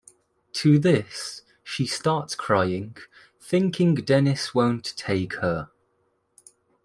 To 0.53 0.79
this, 0.79 1.43
she 1.63 1.85
starts 1.85 2.33
crying, 2.33 2.97
thinking 3.39 3.93
Dennis 3.93 4.55
won't 4.55 4.95
take 4.97 5.35
her. 5.41 5.69